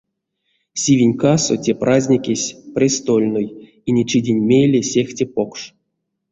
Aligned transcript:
Сивинькасо 0.81 1.55
те 1.63 1.71
праздникесь 1.83 2.55
престольной, 2.75 3.47
инечиденть 3.89 4.45
мейле 4.49 4.81
сехте 4.91 5.25
покш. 5.35 5.61